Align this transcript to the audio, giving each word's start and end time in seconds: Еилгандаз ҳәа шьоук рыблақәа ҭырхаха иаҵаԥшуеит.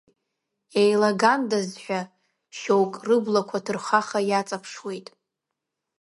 Еилгандаз 0.81 1.69
ҳәа 1.83 1.99
шьоук 2.59 2.93
рыблақәа 3.07 3.59
ҭырхаха 3.65 4.19
иаҵаԥшуеит. 4.29 5.07